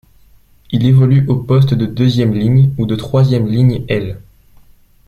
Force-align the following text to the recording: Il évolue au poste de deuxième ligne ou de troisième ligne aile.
Il 0.71 0.87
évolue 0.87 1.27
au 1.27 1.35
poste 1.35 1.75
de 1.75 1.85
deuxième 1.85 2.33
ligne 2.33 2.71
ou 2.79 2.87
de 2.87 2.95
troisième 2.95 3.45
ligne 3.45 3.85
aile. 3.87 4.19